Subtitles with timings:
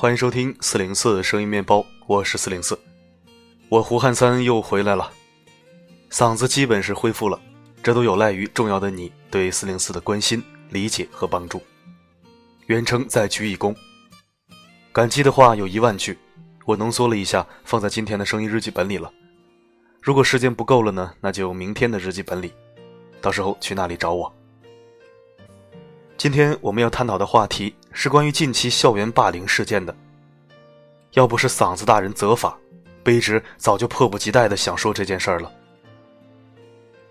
[0.00, 2.78] 欢迎收听四零四声音面包，我是四零四，
[3.68, 5.10] 我胡汉三又回来了，
[6.08, 7.40] 嗓子基本是恢复了，
[7.82, 10.40] 这都有赖于重要的你对四零四的关心、
[10.70, 11.60] 理解和帮助。
[12.66, 13.74] 远程再鞠一躬，
[14.92, 16.16] 感激的话有一万句，
[16.64, 19.12] 我浓缩了一下，放在今天的声音日记本里了。
[20.00, 22.52] 如果时间不够了呢，那就明天的日记本里，
[23.20, 24.32] 到时候去那里找我。
[26.18, 29.94] 今天我们要探讨的话题是关于近期校园霸凌事件的。
[31.12, 32.58] 要不是嗓子大人责罚，
[33.04, 35.52] 卑职早就迫不及待的想说这件事儿了。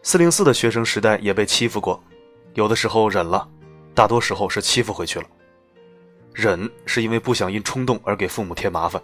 [0.03, 2.03] 四零四的学生时代也被欺负过，
[2.53, 3.47] 有的时候忍了，
[3.95, 5.25] 大多时候是欺负回去了。
[6.33, 9.01] 忍是因为不想因冲动而给父母添麻烦，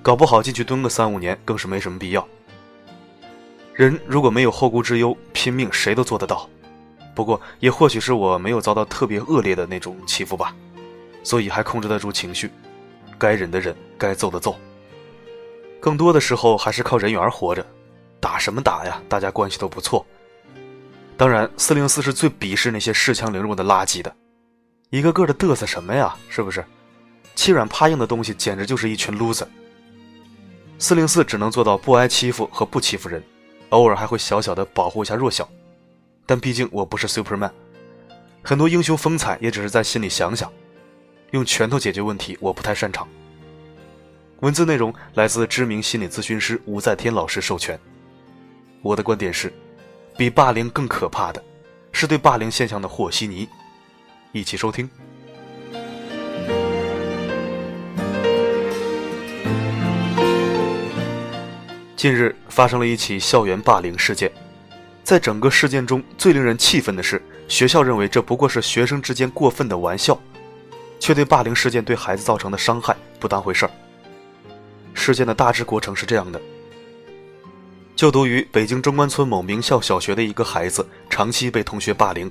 [0.00, 2.26] 搞不好进去蹲个三五年更是没什么必要。
[3.74, 6.48] 人如果没有后顾之忧，拼命谁都做得到。
[7.16, 10.54] 不过，也或许是我没有遭到特别恶劣的那种欺负吧，
[11.22, 12.50] 所以还控制得住情绪，
[13.16, 14.54] 该忍的忍，该揍的揍。
[15.80, 17.64] 更多的时候还是靠人缘活着，
[18.20, 19.00] 打什么打呀？
[19.08, 20.04] 大家关系都不错。
[21.16, 24.14] 当然，四零四是最鄙视那些恃强凌弱的垃圾的，
[24.90, 26.14] 一个个的嘚瑟什么呀？
[26.28, 26.62] 是不是？
[27.34, 29.46] 欺软怕硬的东西简直就是一群 loser。
[30.78, 33.22] 四零四只能做到不挨欺负和不欺负人，
[33.70, 35.48] 偶尔还会小小的保护一下弱小。
[36.26, 37.52] 但毕竟我不是 Superman，
[38.42, 40.52] 很多英雄风采也只是在心里想想，
[41.30, 43.08] 用拳头解决问题我不太擅长。
[44.40, 47.78] 文字内容来自知名心理咨询师吴在天老师授权。
[48.82, 49.52] 我的观点是，
[50.16, 51.42] 比霸凌更可怕的，
[51.92, 53.48] 是对霸凌现象的和稀泥。
[54.32, 54.90] 一起收听。
[61.96, 64.30] 近日发生了一起校园霸凌事件。
[65.06, 70.20] 在整个事件中最令人气愤的是，学校认为这不过是学生之间过分的玩笑，
[70.98, 73.70] 却对霸凌事件对孩子造成的伤害不当回事儿。
[74.94, 76.40] 事件的大致过程是这样的：
[77.94, 82.28] 就读于北京中关村某名校小学的一个孩子，长期被同学霸凌。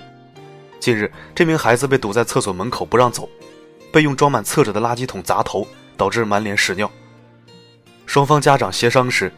[0.77, 3.29] 近日，这名孩子被堵在厕所门口不让走，
[3.89, 5.65] 被用装满厕纸的垃圾桶砸头，
[5.95, 6.91] 导致满脸屎尿。
[8.05, 9.31] 双方家长协商时。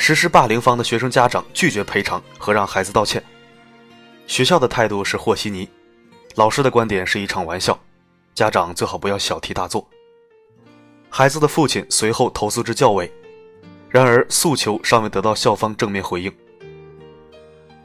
[0.00, 3.22] 实施霸凌方的学生家长拒绝赔偿和让孩子道歉，
[4.28, 5.68] 学校的态度是和稀泥，
[6.36, 7.78] 老师的观点是一场玩笑，
[8.32, 9.86] 家长最好不要小题大做。
[11.10, 13.12] 孩子的父亲随后投诉至教委，
[13.90, 16.32] 然而诉求尚未得到校方正面回应。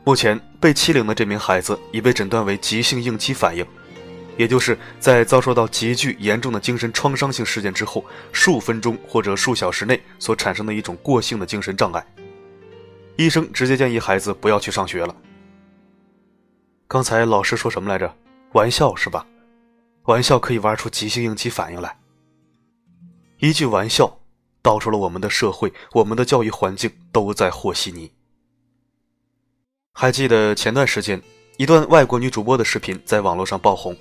[0.06, 3.66] 目前被欺凌的这名孩子已被诊断为急性应激反应。
[4.38, 12.06] 也就是在遭受到极具严重的精神创伤性事件之后，数分钟或者数小时内所产生的一种过性的精神障碍。
[13.16, 15.16] 医生直接建议孩子不要去上学了。
[16.88, 18.16] 刚才老师说什么来着？
[18.54, 19.26] 玩笑是吧？
[20.04, 21.96] 玩笑可以玩出急性应激反应来。
[23.40, 24.20] 一句玩笑，
[24.62, 28.12] 道出了我们的社会、我们的教育环境都在和稀泥。
[29.94, 31.22] 还记得前段时间
[31.58, 33.96] 一段外国女主播的视频在网络上爆红。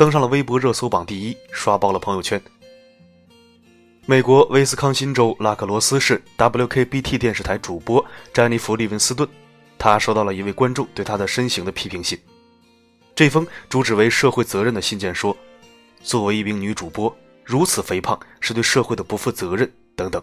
[0.00, 2.40] 登上了微博热搜榜第一，刷爆了朋友圈。
[4.06, 8.02] 美国威斯康辛州拉克罗斯市 WKBT 电视台主播
[8.32, 9.28] 詹妮弗·利文斯顿，
[9.78, 12.18] 他收到了一位观众对他的身形的批评信。
[13.14, 15.36] 这封主旨为社会责任的信件说
[16.02, 20.22] ：“作为一名女主播，如此肥胖是对社会的不负责任。”等等。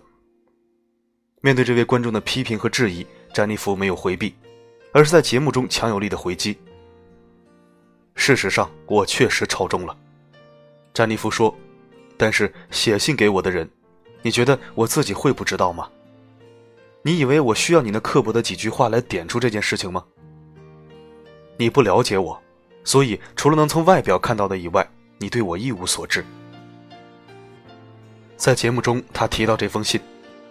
[1.41, 4.33] 面对这位观众的批评和质疑，詹妮弗没有回避，
[4.91, 6.57] 而是在节目中强有力的回击。
[8.19, 9.95] 事实上，我确实超重了，
[10.93, 11.55] 詹妮弗说。
[12.19, 13.69] 但是写信给我的人，
[14.23, 15.87] 你觉得我自己会不知道吗？
[17.03, 20.03] 你以为我需要你那刻薄的几句话来点出这件事情吗？
[21.57, 22.41] 你不了解我，
[22.83, 24.85] 所以除了能从外表看到的以外，
[25.19, 26.25] 你对我一无所知。
[28.35, 30.01] 在节目中，他提到这封信，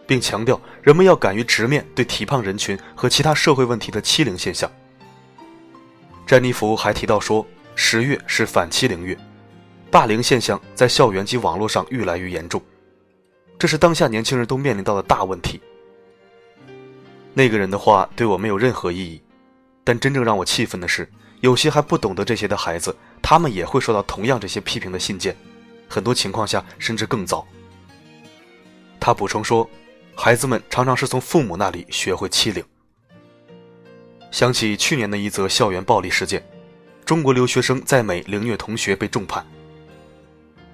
[0.06, 4.71] 并强调人们要敢于直面对体胖人群和其他社会问题的欺凌现象。
[6.25, 7.44] 詹妮弗还提到说。
[7.78, 9.17] 十月是反欺凌月，
[9.90, 12.61] 霸凌现象在校园及网络上愈来愈严重，
[13.58, 15.61] 这是当下年轻人都面临到的大问题。
[17.34, 19.23] 那个人的话对我没有任何意义，
[19.84, 21.06] 但真正让我气愤的是，
[21.43, 25.37] 有些还不懂得这些的孩子，他们也会收到同样这些批评的信件，
[25.87, 27.46] 很多情况下甚至更糟。
[28.99, 29.69] 他补充说，
[30.14, 32.64] 孩子们常常是从父母那里学会欺凌。
[34.31, 36.43] 想起去年的一则校园暴力事件。
[37.06, 39.47] 中国留学生在美凌虐同学被重判。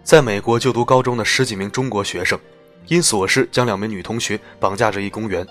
[0.03, 2.41] 在美国就读高中的十几名中国学生，
[2.87, 5.47] 因琐事将两名女同学绑架至一公园，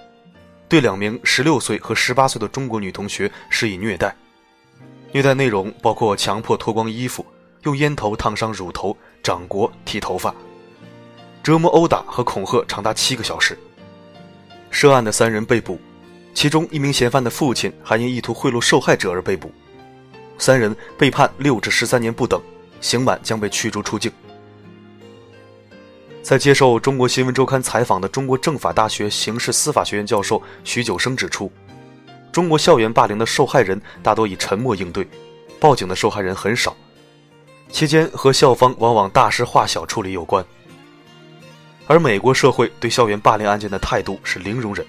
[0.68, 4.14] 对两名十六岁和十八岁的中国女同学施以虐待。
[5.12, 7.24] 虐待内容包括强迫脱光衣服、
[7.62, 10.34] 用烟头烫伤乳头、掌掴、剃头发。
[11.44, 13.56] 折磨、殴打和恐吓长达七个小时。
[14.72, 15.80] 涉案的三人被捕，
[16.34, 19.52] 其中一名嫌犯的父亲还因意图贿赂受害者而被捕。
[20.42, 22.42] 三人被判六至十三年不等，
[22.82, 24.12] 刑满将被驱逐出境。
[26.24, 31.52] 在接受中国新闻周刊采访的中国政法大学刑事司法学院教授徐九生指出，
[32.32, 35.08] 中国校园霸凌的受害人大多以沉默应对，
[35.60, 36.76] 报警的受害人很少。
[37.70, 40.44] 期间和校方往往大事化小处理有关，
[41.86, 44.84] 而美国社会对校园霸凌案件的态度是零容忍。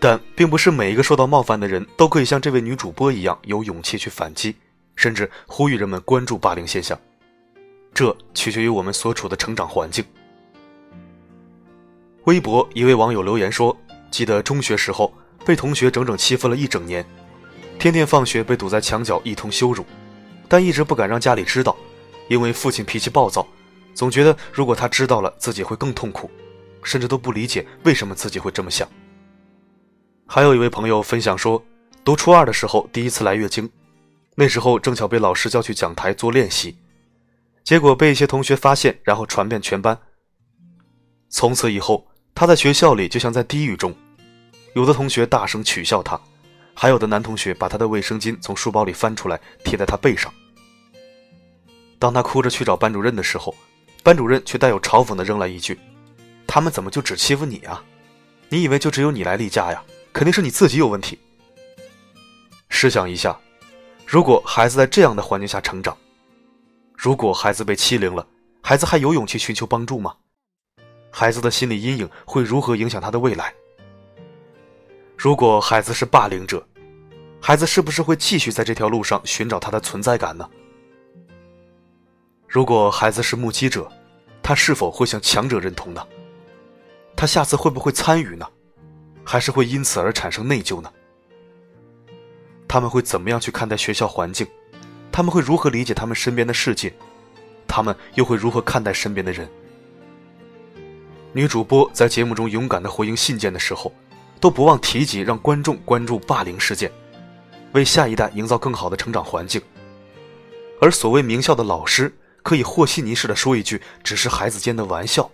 [0.00, 4.54] 但并不是每一个受到冒犯的人都可以像这位女主播一样有勇气去反击，
[4.94, 6.98] 甚至呼吁人们关注霸凌现象。
[7.92, 10.04] 这取决于我们所处的成长环境。
[12.24, 13.76] 微博一位网友留言说
[14.10, 15.12] ：“记得中学时候
[15.44, 17.04] 被同学整整欺负了一整年，
[17.78, 19.84] 天天放学被堵在墙角一通羞辱。”
[20.46, 21.76] 但一直不敢让家里知道，
[22.28, 23.46] 因为父亲脾气暴躁，
[23.94, 26.30] 总觉得如果他知道了，自己会更痛苦，
[26.82, 28.88] 甚至都不理解为什么自己会这么想。
[30.30, 31.64] 还有一位朋友分享说，
[32.04, 33.68] 读初二的时候第一次来月经，
[34.34, 36.76] 那时候正巧被老师叫去讲台做练习，
[37.64, 39.98] 结果被一些同学发现，然后传遍全班。
[41.30, 43.96] 从此以后，他在学校里就像在地狱中，
[44.74, 46.20] 有的同学大声取笑他。
[46.74, 50.32] 还有的男同学把他的卫生巾从书包里翻出来贴在他背上。
[51.98, 53.54] 当他哭着去找班主任的时候，
[54.02, 55.80] 班主任却带有嘲讽的扔来一句
[56.46, 57.82] ：“他们怎么就只欺负你啊？
[58.50, 59.82] 你以为就只有你来例假呀？
[60.18, 61.16] 肯定是你自己有问题。”
[62.68, 63.38] 试想一下，
[64.04, 65.96] 如果孩子在这样的环境下成长，
[66.92, 68.26] 如果孩子被欺凌了，
[68.60, 70.16] 孩子还有勇气寻求帮助吗？
[71.12, 73.54] 孩子的心理阴影会如何影响他的未来？
[75.16, 76.66] 如果孩子是霸凌者，
[77.40, 80.50] 孩子是不是会继续在这条路上寻找他的存在感呢？
[82.48, 83.88] 如果孩子是目击者，
[84.42, 86.04] 他是否会向强者认同呢？
[87.14, 88.44] 他下次会不会参与呢？
[89.30, 90.90] 还是会因此而产生内疚呢？
[92.66, 94.46] 他们会怎么样去看待学校环境？
[95.12, 96.90] 他们会如何理解他们身边的世界？
[97.66, 99.46] 他们又会如何看待身边的人？
[101.34, 103.92] 女主播在节目中勇敢地回应信件的时候。
[104.40, 106.88] 都不忘提及让观众关注霸凌事件，
[107.72, 109.60] 为下一代营造更好的成长环境。
[110.80, 115.28] 而所谓名校的老师，可以和稀泥似的说一句：“只是孩子间的玩笑。”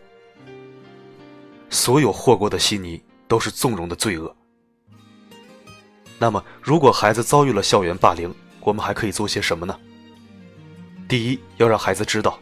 [1.69, 4.35] 所有和过的稀泥都是纵容的罪恶。
[6.19, 9.79] 那么，如果孩子遭遇了校园霸凌，我们还可以做些什么呢？
[11.09, 12.39] 第一，要让孩子知道，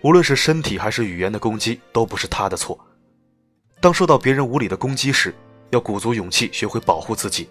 [0.00, 2.78] 无论是身体还是语言的攻击，都不是他的错。
[3.80, 5.34] 当受到别人无理的攻击时，
[5.70, 7.48] 要鼓足勇气，学会保护自己。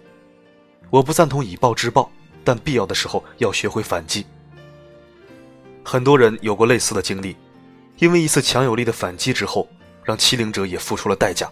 [0.90, 2.10] 我不赞同以暴制暴，
[2.42, 4.26] 但必要的时候要学会反击。
[5.84, 7.36] 很多人有过类似的经历，
[7.98, 9.68] 因为一次强有力的反击之后，
[10.02, 11.50] 让欺凌者也付出了代价。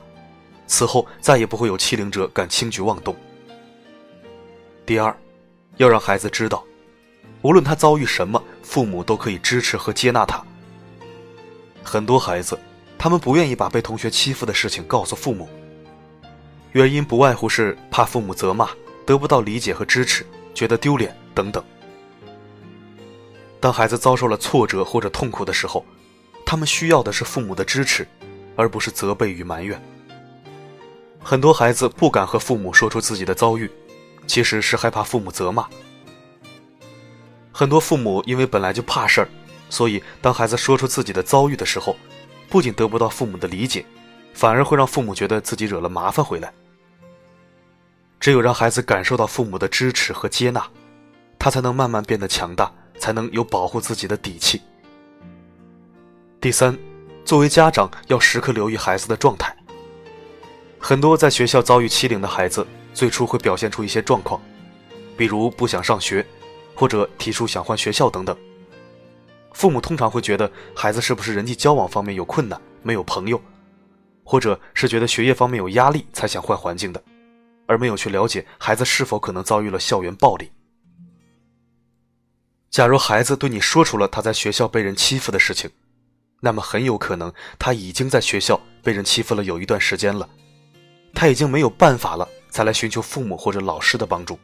[0.70, 3.14] 此后再也不会有欺凌者敢轻举妄动。
[4.86, 5.14] 第二，
[5.78, 6.64] 要让孩子知道，
[7.42, 10.40] 无论他遭遇什么，父母都可以支持和接纳他。
[11.82, 12.56] 很多孩子，
[12.96, 15.48] 他们不愿意把被同学欺负的事情告诉父母。
[16.70, 18.70] 原因不外乎是怕父母责骂，
[19.04, 20.24] 得不到理解和支持，
[20.54, 21.62] 觉得丢脸等等。
[23.58, 25.84] 当孩子遭受了挫折或者痛苦的时候，
[26.46, 28.06] 他们需要的是父母的支持，
[28.54, 29.82] 而不是责备与埋怨。
[31.22, 33.70] 很多孩子不敢和父母说出自己的遭遇，
[34.26, 35.68] 其实是害怕父母责骂。
[37.52, 39.28] 很多父母因为本来就怕事儿，
[39.68, 41.94] 所以当孩子说出自己的遭遇的时候，
[42.48, 43.84] 不仅得不到父母的理解。
[44.32, 46.50] 反而会让父母觉得自己惹了麻烦回来。
[48.20, 50.64] 只有让孩子感受到父母的支持和接纳，
[51.38, 54.62] 他才能慢慢变得强大，才能有保护自己的底气。
[56.40, 56.78] 第三，
[57.24, 59.54] 作为家长要时刻留意孩子的状态。
[60.80, 64.40] 很多在学校遭遇欺凌的孩子，最初会表现出一些状况，
[65.16, 66.26] 比如不想上学，
[66.74, 68.36] 或者提出想换学校等等。
[69.52, 73.40] 父母通常会觉得孩子是不是人际交往方面有困难，没有朋友。
[74.24, 77.02] 或者是觉得学业方面有压力才想换环境的，
[77.66, 80.52] 而没有去了解孩子是否可能遭遇了校园暴力。
[82.70, 85.68] 假如孩子对你说出了他在学校被人欺负的事情，
[86.40, 90.28] 那么很有可能他已经在学校被人欺负了有一段时间了，
[91.14, 94.38] 他已经没有办法了，才来寻求父母或者老师的帮助。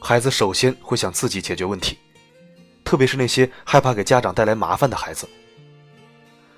[0.00, 1.98] 孩子首先会想自己解决问题，
[2.84, 5.28] 特别是那些害怕给家长带来麻烦的孩子。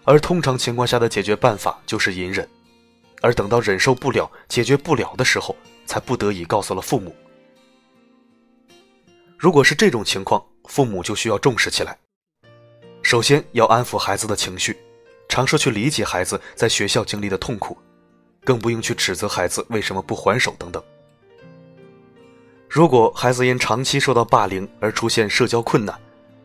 [0.05, 2.49] 而通常情况下的解决办法就是隐忍，
[3.23, 7.15] 而等到忍受不了、解决不了的时候，才不得已告诉了父母。
[9.39, 11.99] 如果是这种情况，父母就需要重视起来。
[13.03, 14.77] 首先要安抚孩子的情绪，
[15.29, 17.77] 尝试去理解孩子在学校经历的痛苦，
[18.45, 20.83] 更不应去指责孩子为什么不还手等等。
[22.69, 25.99] 如果孩子因长期受到霸凌而出现社交困难，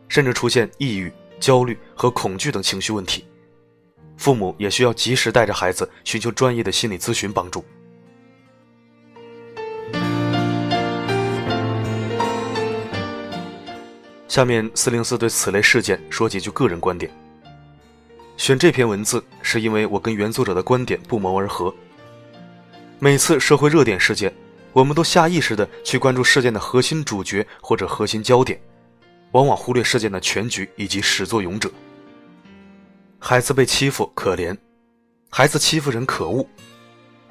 [0.08, 3.24] 甚至出现抑郁、焦虑和恐惧等情绪问题，
[4.16, 7.64] 父母也需要及时带着孩子寻求专业的心理咨询帮助。
[14.28, 17.10] 下面四零四对此类事件说几句个人观点。
[18.36, 21.74] 选这篇文字是因为我跟原作者的观点不谋而合。
[23.02, 24.30] 每次社会热点事件，
[24.74, 28.60] 我们都下意识的去关注事件的核心主角或者核心焦点，
[29.32, 31.70] 往往忽略事件的全局以及始作俑者。
[33.18, 34.54] 孩子被欺负可怜，
[35.30, 36.46] 孩子欺负人可恶，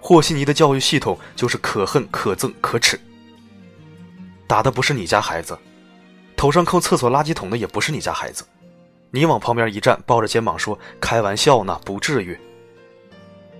[0.01, 2.99] 和稀泥的教育系统就是可恨可憎可耻。
[4.47, 5.55] 打的不是你家孩子。
[6.35, 8.43] 头上扣厕所垃圾桶的也不是你家孩子，
[9.11, 12.35] 你往旁边一站，抱着肩膀说：“开玩笑呢，不至于。”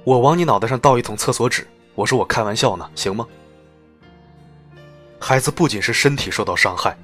[0.03, 1.67] 我往你脑袋上倒一桶厕所纸，
[1.99, 3.27] 我说我开玩笑呢，行吗？
[5.19, 6.97] 孩子不仅是身体受到伤害，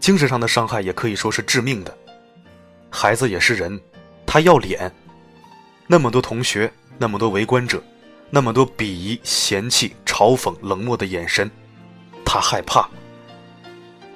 [0.00, 1.96] 精神上的伤害也可以说是致命的。
[2.90, 3.80] 孩子也是人，
[4.26, 4.92] 他要脸。
[5.86, 7.80] 那么多同学，那么多围观者，
[8.30, 11.48] 那么多鄙夷、嫌弃、嘲讽、冷漠的眼神，
[12.24, 12.90] 他害怕。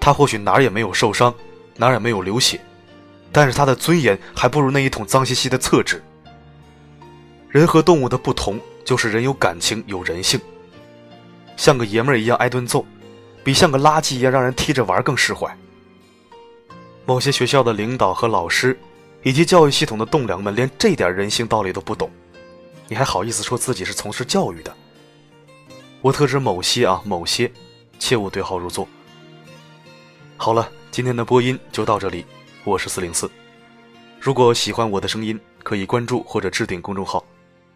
[0.00, 1.32] 他或许哪儿也没有受伤，
[1.76, 2.60] 哪儿也没有流血，
[3.30, 6.02] 但是他的尊严还不如那一桶脏兮兮的厕纸。
[7.48, 10.40] 人和动物的不同，就是人有感情，有人性。
[11.56, 12.86] 像个爷们儿一样挨顿揍，
[13.42, 15.54] 比像个垃圾一样让人踢着玩更释怀。
[17.04, 18.78] 某些学校的领导和老师，
[19.24, 22.08] 以及教育系统的栋梁们，连这点人性道理都不懂，
[22.86, 24.72] 你还好意思说自己是从事教育的？
[26.00, 27.50] 我特指某些啊，某些，
[27.98, 28.86] 切勿对号入座。
[30.36, 32.24] 好了，今天的播音就到这里，
[32.62, 33.28] 我是四零四。
[34.20, 37.24] 如果喜欢我的声音，可以关注或者置顶公众号，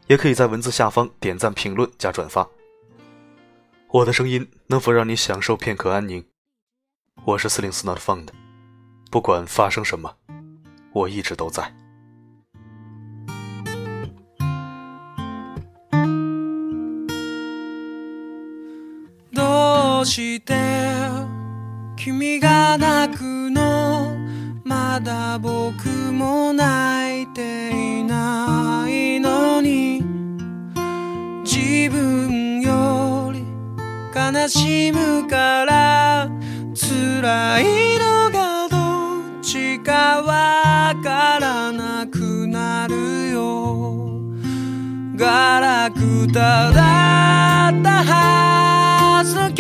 [0.10, 2.48] 也可以在文字下方点赞、评论、加转发。
[3.90, 6.26] 我的声音能否让你享受片刻安宁？
[7.24, 8.28] 我是四零四 Not Found，
[9.10, 10.16] 不管发生什么，
[10.92, 11.74] 我一直都在。
[19.34, 20.54] どうして
[21.98, 24.16] 君が泣くの
[24.71, 30.01] まだ僕も泣いていないのに。
[31.43, 33.45] 自分より
[34.15, 36.29] 悲しむから
[36.73, 44.23] 辛いのがどっちかわからなくなるよ。
[45.17, 49.57] ガラクタだったはずの今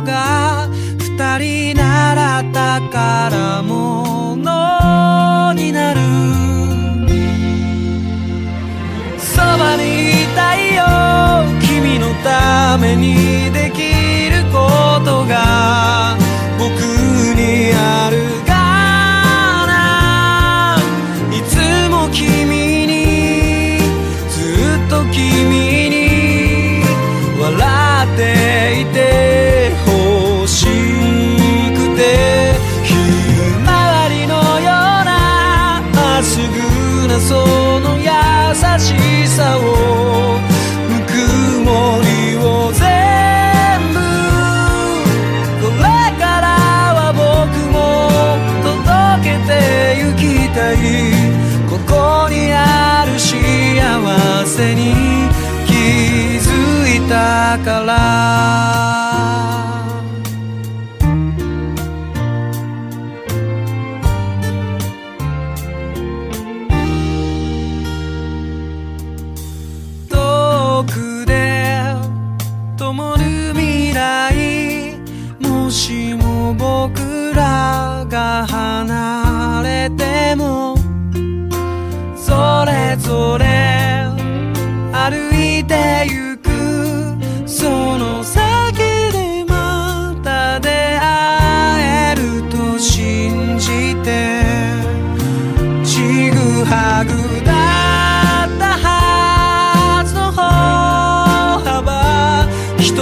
[0.00, 1.38] 日が二
[1.74, 1.77] 人
[2.58, 6.17] 宝物になる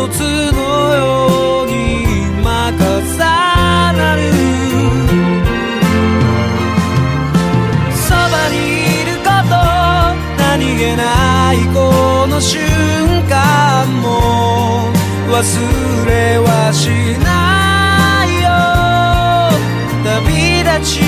[0.09, 0.21] つ
[0.53, 1.73] のように
[2.43, 4.23] 任さなる。
[7.95, 8.55] そばに
[9.03, 9.55] いること
[10.39, 11.03] 何気な
[11.53, 11.79] いこ
[12.29, 12.61] の瞬
[13.29, 14.07] 間も
[15.29, 16.89] 忘れはし
[17.25, 18.49] ないよ
[20.05, 21.06] 旅立ち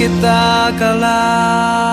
[0.00, 1.89] kita kalah.